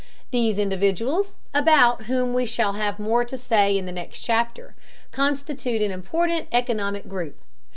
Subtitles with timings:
[0.31, 4.73] These individuals, about whom we shall have more to say in the next chapter,
[5.11, 7.39] constitute an important economic group.